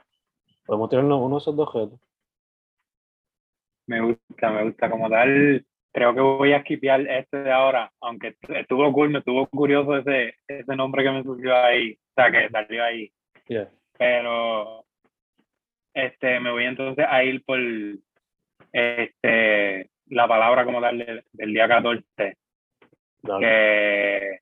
[0.64, 2.00] Podemos tirarnos uno de esos dos objetos.
[3.86, 4.90] Me gusta, me gusta.
[4.90, 9.46] Como tal, creo que voy a skipear este de ahora, aunque estuvo cool, me estuvo
[9.46, 13.12] curioso ese, ese nombre que me surgió ahí, o sea, que salió ahí.
[13.46, 13.70] Yeah.
[13.96, 14.84] Pero
[15.94, 17.58] este, me voy entonces a ir por
[18.72, 22.36] este, la palabra como tal del, del día 14,
[23.22, 23.46] Dale.
[23.46, 24.40] que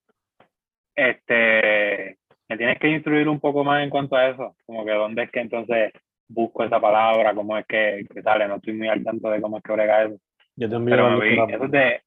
[0.95, 5.25] este, me tienes que instruir un poco más en cuanto a eso, como que dónde
[5.25, 5.93] es que entonces
[6.29, 9.59] busco esa palabra, cómo es que, que sale, no estoy muy al tanto de cómo
[9.59, 10.19] es que brega eso.
[10.57, 12.03] Yo te envío Pero vi, eso es de,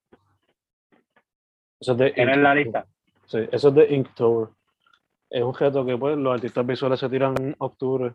[1.80, 2.86] Eso es de ¿tienes la lista?
[3.26, 4.50] Sí, eso es de Inktober.
[5.30, 8.14] Es un reto que pues, los artistas visuales se tiran en octubre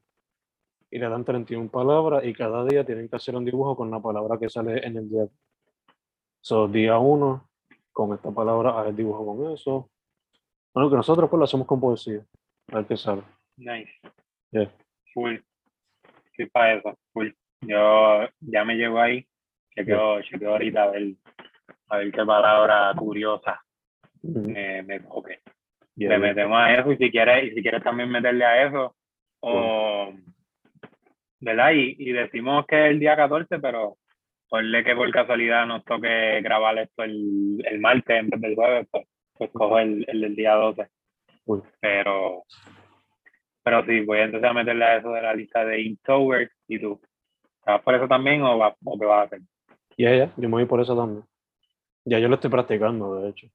[0.92, 3.98] y le dan 31 palabras y cada día tienen que hacer un dibujo con la
[3.98, 5.24] palabra que sale en el día.
[6.42, 7.48] So, día uno,
[7.92, 9.88] con esta palabra, haz el dibujo con eso.
[10.74, 12.22] Bueno, que nosotros pues lo hacemos con poesía.
[12.70, 13.22] A ver qué sale.
[13.56, 13.90] Nice.
[14.50, 14.70] Yeah.
[15.14, 15.36] Full.
[16.36, 16.94] Sí, para eso.
[17.14, 17.30] Full.
[17.62, 19.26] Yo ya me llevo ahí.
[19.74, 21.14] Chequeo, chequeo ahorita a ver,
[21.88, 23.62] a ver qué palabra curiosa
[24.22, 24.50] Ujú.
[24.50, 25.40] me, me toque.
[25.96, 26.18] Yeah, Le yeah.
[26.18, 28.94] metemos a eso y si quieres, y si quieres también meterle a eso.
[29.40, 30.12] O,
[31.42, 31.72] ¿verdad?
[31.72, 33.98] Y, y decimos que es el día 14, pero
[34.48, 38.86] ponle que por casualidad nos toque grabar esto el, el martes en vez del jueves,
[38.90, 40.86] pues, pues cojo el, el del día 12.
[41.46, 41.62] Uy.
[41.80, 42.44] Pero,
[43.64, 47.00] pero sí, voy entonces a meterle a eso de la lista de Inktober y tú.
[47.64, 49.40] ¿Te vas por eso también o, va, o qué vas a hacer?
[49.96, 51.24] Yeah, yeah, Yo me voy por eso también.
[52.04, 53.48] Ya yo lo estoy practicando, de hecho.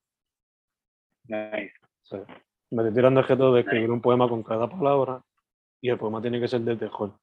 [1.28, 1.73] Nice.
[2.04, 2.17] Sí.
[2.69, 5.21] Me estoy tirando el reto de escribir un poema con cada palabra
[5.82, 7.13] y el poema tiene que ser de terror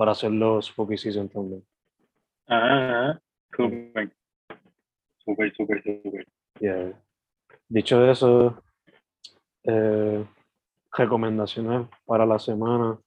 [0.00, 1.62] para hacer los spooky season también.
[2.46, 3.20] Ajá.
[3.54, 4.10] Súper.
[5.18, 6.26] Súper, súper, súper.
[6.58, 6.98] Yeah.
[7.68, 8.62] Dicho eso,
[9.62, 10.24] eh,
[10.90, 12.98] recomendaciones para la semana.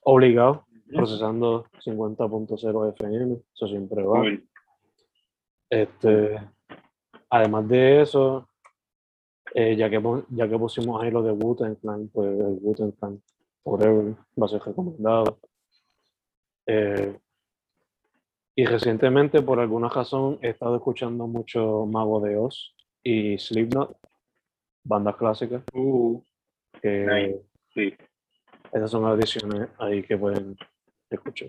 [0.00, 4.20] Obligado, procesando 50.0 FM, eso siempre va.
[4.20, 4.48] Cool.
[5.68, 6.40] Este,
[7.28, 8.48] además de eso,
[9.52, 13.22] eh, ya, que, ya que pusimos ahí lo de Wu-Tang Clan, pues el Wu-Tang Clan
[13.62, 15.38] Forever va a ser recomendado.
[16.66, 17.18] Eh,
[18.56, 23.96] y recientemente, por alguna razón, he estado escuchando mucho Mago de Oz y Slipknot,
[24.84, 26.22] bandas clásicas, Uh,
[26.80, 27.42] que Nice.
[27.74, 27.94] sí.
[28.72, 30.56] esas son adiciones ahí que pueden
[31.10, 31.48] escuchar.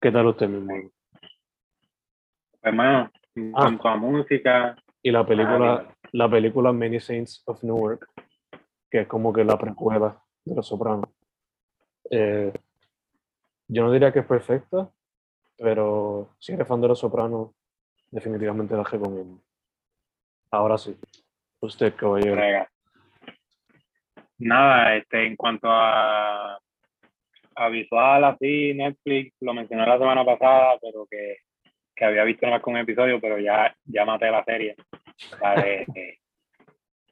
[0.00, 0.90] ¿Qué tal usted, mi hermano?
[2.62, 3.60] Hermano, en Ah.
[3.62, 8.06] cuanto a música, Y la película, Ah, la película Many Saints of Newark,
[8.90, 11.08] que es como que la precuela de Los Sopranos.
[12.10, 12.52] Eh,
[13.70, 14.90] yo no diría que es perfecta,
[15.56, 17.50] pero si eres fan de Los Sopranos,
[18.10, 19.40] definitivamente la recomiendo.
[20.50, 20.96] Ahora sí,
[21.60, 22.66] usted, caballero.
[24.38, 26.58] Nada, este, en cuanto a,
[27.54, 31.36] a visual, así, Netflix, lo mencioné la semana pasada, pero que,
[31.94, 34.74] que había visto más que un episodio, pero ya, ya maté la serie.
[35.40, 35.86] La de,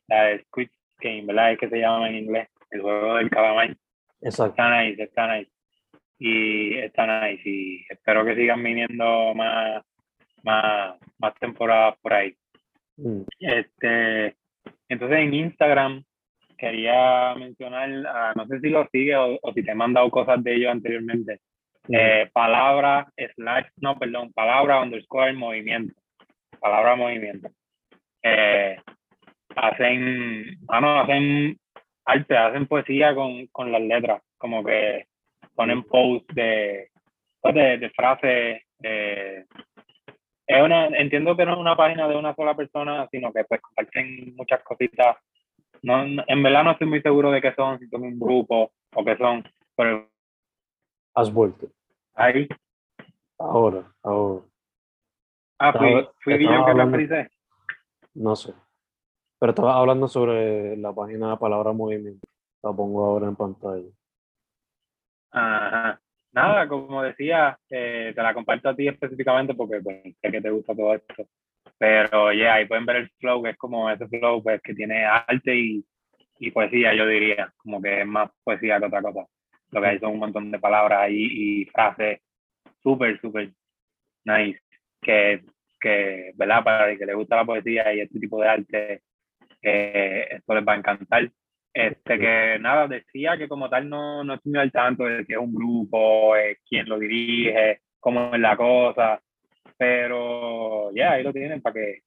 [0.09, 1.53] la de Squid Game, ¿verdad?
[1.53, 3.77] Es que se llama en inglés, el juego del calamar.
[4.21, 4.51] Exacto.
[4.51, 5.58] Está nice, está nice.
[6.19, 7.43] Y está nice.
[7.49, 9.83] Y espero que sigan viniendo más,
[10.43, 12.35] más, más temporadas por ahí.
[12.97, 14.37] Mm, Este,
[14.89, 16.05] entonces en Instagram
[16.57, 20.43] quería mencionar, ah, no sé si lo sigue o, o si te he mandado cosas
[20.43, 21.41] de ellos anteriormente.
[21.91, 25.95] Eh, palabra slash, no, perdón, palabra underscore movimiento.
[26.61, 27.49] Palabra movimiento.
[28.23, 28.77] Eh,
[29.57, 31.57] hacen, bueno, hacen
[32.05, 35.07] arte, hacen poesía con, con las letras, como que
[35.59, 36.91] ponen posts de,
[37.41, 38.63] pues, de, de frases.
[38.83, 39.45] eh,
[40.47, 43.61] es una, entiendo que no es una página de una sola persona, sino que pues
[43.61, 45.17] comparten muchas cositas.
[45.83, 49.05] No, en verdad no estoy muy seguro de qué son, si son un grupo o
[49.05, 49.45] qué son,
[49.77, 50.09] pero
[51.15, 51.67] Has vuelto.
[52.15, 52.47] ahí,
[53.39, 54.45] Ahora, ahora.
[55.59, 57.29] ah, fui, fui yo que hablando- me
[58.15, 58.55] No sé.
[59.41, 62.27] Pero estaba hablando sobre la página de Palabra Movimiento.
[62.63, 63.89] La pongo ahora en pantalla.
[65.31, 66.01] Ajá.
[66.33, 70.51] Nada, como decía, eh, te la comparto a ti específicamente porque pues, sé que te
[70.51, 71.27] gusta todo esto.
[71.79, 75.05] Pero ya, ahí pueden ver el flow, que es como ese flow pues, que tiene
[75.05, 75.85] arte y,
[76.39, 79.27] y poesía, yo diría, como que es más poesía que otra cosa.
[79.71, 82.21] Lo que hay son un montón de palabras y frases
[82.83, 83.51] súper, súper
[84.25, 84.61] nice,
[85.01, 85.45] que,
[85.81, 86.65] que, ¿verdad?
[86.65, 89.03] Para el que le gusta la poesía y este tipo de arte,
[89.63, 91.31] eh, esto les va a encantar.
[91.79, 95.35] Este que nada, decía que como tal no, no estoy muy al tanto de que
[95.35, 99.23] es un grupo, eh, quién lo dirige, cómo es la cosa,
[99.77, 102.03] pero ya, ahí lo tienen para que,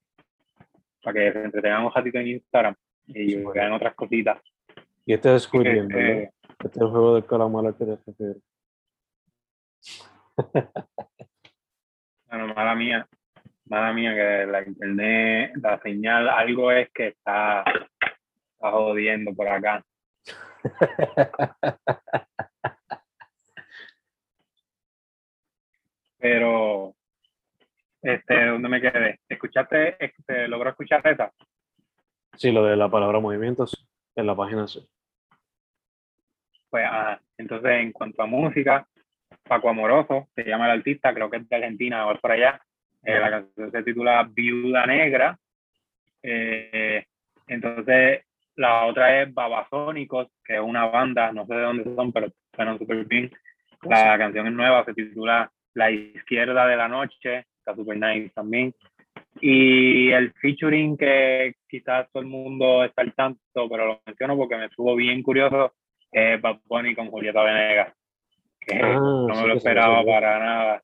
[1.02, 2.76] para que se entretengan un ratito en Instagram
[3.08, 4.42] y vean otras cositas.
[5.06, 6.24] Y este es Squid Game, ¿verdad?
[6.24, 6.34] Este,
[6.66, 8.44] Este es el juego del calamar al que te refieres.
[12.30, 13.08] bueno, mala mía,
[13.68, 17.64] mala mía que la internet, la señal, algo es que está,
[18.62, 19.84] está jodiendo por acá.
[26.20, 26.94] Pero,
[28.04, 29.20] este, ¿dónde me quedé?
[29.28, 31.32] ¿Escuchaste, este, logró escuchar esa?
[32.36, 34.88] Sí, lo de la palabra movimientos en la página sí.
[36.70, 37.20] Pues, ajá.
[37.38, 38.88] Entonces, en cuanto a música,
[39.44, 42.62] Paco Amoroso, se llama el artista, creo que es de Argentina o por allá.
[43.04, 45.40] Eh, la canción se titula Viuda Negra.
[46.22, 47.04] Eh,
[47.48, 48.24] entonces,
[48.56, 52.78] la otra es Babasónicos, que es una banda, no sé de dónde son, pero suenan
[52.78, 53.32] súper bien.
[53.84, 58.74] La canción es nueva, se titula La Izquierda de la Noche, está súper nice también.
[59.40, 64.58] Y el featuring que quizás todo el mundo está al tanto, pero lo menciono porque
[64.58, 65.74] me estuvo bien curioso,
[66.12, 67.94] es Bad Bunny con Julieta Venegas,
[68.60, 70.14] que Ah, no sí me lo esperaba resolvió.
[70.14, 70.84] para nada.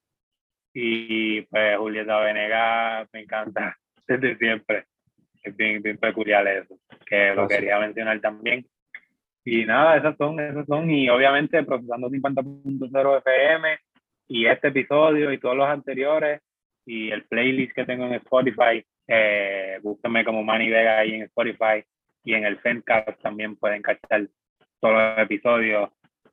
[0.73, 3.75] Y pues Julieta Venegas me encanta
[4.07, 4.85] desde siempre.
[5.47, 8.65] Es bien, bien peculiar eso, que lo Ah, quería mencionar también.
[9.45, 13.77] Y nada, esas son, esas son, y obviamente procesando 50.0 FM
[14.27, 16.41] y este episodio y todos los anteriores
[16.85, 21.81] y el playlist que tengo en Spotify, eh, búsquenme como Manny Vega ahí en Spotify
[22.25, 24.27] y en el Fencast también pueden cachar
[24.81, 25.89] todos los episodios.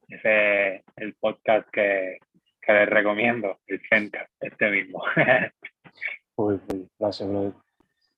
[0.09, 2.19] Ese es el podcast que,
[2.61, 5.05] que les recomiendo, el Fencast, este mismo.
[6.37, 7.53] Uy, uy, gracias, brother.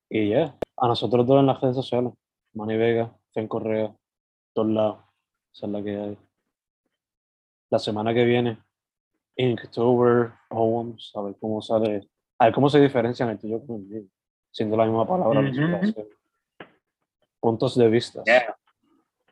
[0.09, 2.12] Y ya, a nosotros todos en las redes sociales.
[2.55, 3.95] Manny Vega, en Correa,
[4.55, 4.99] todos lados.
[5.53, 6.18] Esa es la que hay.
[7.70, 8.59] La semana que viene,
[9.37, 12.09] Inktober, Poems, a ver cómo sale,
[12.39, 14.03] a ver cómo se diferencian el tuyo con el mío,
[14.51, 15.41] siendo la misma palabra.
[15.43, 15.59] la Ujú.
[15.61, 16.07] inspiración.
[17.41, 18.22] Puntos de vista.
[18.24, 18.57] Yeah.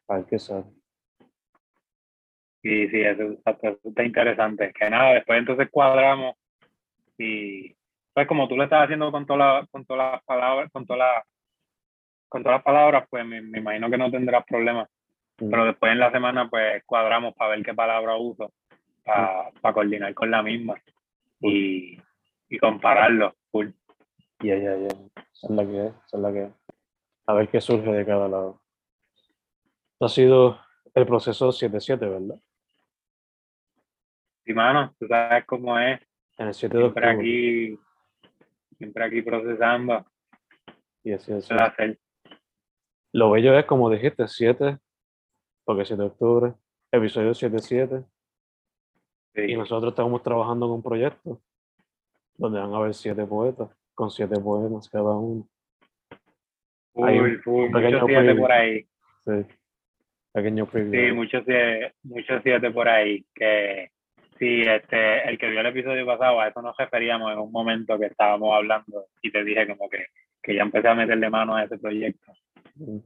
[0.09, 0.65] A ver qué sale.
[2.63, 3.23] Sí, sí, eso
[3.85, 4.73] está interesante.
[4.79, 6.35] Que nada, después entonces cuadramos
[7.19, 7.75] y
[8.13, 11.01] pues como tú lo estás haciendo con todas las con todas las palabras, con todas
[11.01, 11.25] las
[12.35, 14.89] con todas las palabras, pues me, me imagino que no tendrás problemas.
[15.39, 15.51] Mm.
[15.51, 18.53] Pero después en la semana pues cuadramos para ver qué palabra uso
[19.05, 20.75] para, para coordinar con la misma
[21.41, 21.97] y,
[22.49, 23.37] y compararlo.
[23.53, 23.69] Full.
[24.41, 24.89] Ya, ya, ya.
[24.89, 26.53] Esa es la que es, esa es la que es.
[27.27, 28.61] A ver qué surge de cada lado.
[29.93, 30.61] Esto ha sido
[30.93, 32.41] el proceso 7-7, ¿verdad?
[34.45, 36.01] Y mano, tú sabes cómo es,
[36.37, 37.11] En el 7 de siempre octubre.
[37.11, 37.79] aquí,
[38.77, 40.05] siempre aquí procesando.
[41.05, 41.49] Y así, es.
[43.15, 44.77] Lo bello es, como dijiste, 7,
[45.65, 46.53] porque 7 de octubre,
[46.91, 48.05] episodio 7-7,
[49.33, 49.41] Sí.
[49.53, 51.41] y nosotros estamos trabajando en un proyecto
[52.37, 55.47] donde van a haber 7 poetas, con 7 poemas cada uno.
[56.97, 58.87] hay un Full, full, pequeño mucho siete por ahí.
[59.25, 59.57] Sí.
[60.33, 60.93] Pequeño preview.
[60.93, 63.25] Sí, muchos siete, muchos siete por ahí.
[63.33, 63.91] Que
[64.41, 67.97] sí, este, el que vio el episodio pasado, a eso nos referíamos en un momento
[67.97, 70.07] que estábamos hablando y te dije como que,
[70.43, 72.33] que ya empecé a meterle mano a ese proyecto.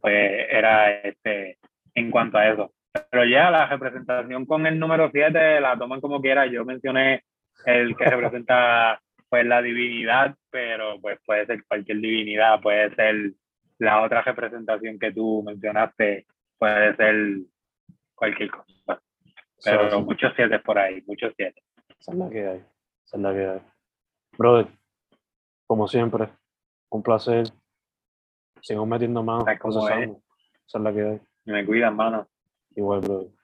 [0.01, 1.59] Pues era este,
[1.95, 2.73] en cuanto a eso.
[3.11, 6.47] Pero ya la representación con el número 7 la toman como quiera.
[6.47, 7.25] Yo mencioné
[7.65, 13.33] el que representa pues la divinidad, pero pues puede ser cualquier divinidad, puede ser
[13.79, 16.27] la otra representación que tú mencionaste,
[16.59, 17.17] puede ser
[18.15, 19.01] cualquier cosa.
[19.63, 21.63] Pero muchos siete por ahí, muchos siete.
[22.01, 22.65] Esa es la que hay.
[23.05, 23.61] Esa es la que hay.
[24.37, 24.67] Brother,
[25.67, 26.29] como siempre,
[26.91, 27.47] un placer.
[28.63, 30.23] Sigamos metiendo más Sabes cómo procesando.
[30.67, 31.21] Esa es la que hay.
[31.47, 32.27] Me cuidan, mano.
[32.77, 33.38] Igual, brother.